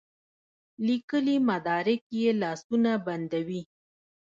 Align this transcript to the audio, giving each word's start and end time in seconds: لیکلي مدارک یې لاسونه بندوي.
لیکلي 0.85 1.37
مدارک 1.49 2.01
یې 2.19 2.29
لاسونه 2.41 2.91
بندوي. 3.05 3.61